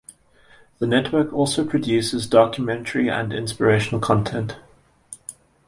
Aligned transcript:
The 0.79 0.87
network 0.87 1.31
also 1.31 1.63
produces 1.63 2.25
documentary 2.25 3.07
and 3.07 3.31
inspirational 3.31 3.99
content. 4.01 4.55